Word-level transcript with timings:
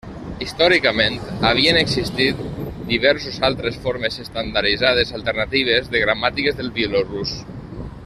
Històricament, 0.43 1.19
havien 1.49 1.77
existit 1.81 2.41
diversos 2.93 3.39
altres 3.51 3.79
formes 3.85 4.19
estandarditzades 4.27 5.15
alternatives 5.21 5.93
de 5.95 6.05
gramàtiques 6.09 6.63
del 6.63 6.77
bielorús. 6.81 7.41